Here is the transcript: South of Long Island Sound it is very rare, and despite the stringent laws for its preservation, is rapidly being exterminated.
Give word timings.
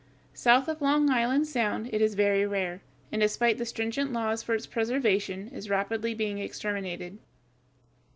South 0.33 0.67
of 0.67 0.81
Long 0.81 1.11
Island 1.11 1.45
Sound 1.45 1.87
it 1.93 2.01
is 2.01 2.15
very 2.15 2.43
rare, 2.43 2.81
and 3.11 3.21
despite 3.21 3.59
the 3.59 3.67
stringent 3.67 4.11
laws 4.11 4.41
for 4.41 4.55
its 4.55 4.65
preservation, 4.65 5.47
is 5.49 5.69
rapidly 5.69 6.15
being 6.15 6.39
exterminated. 6.39 7.19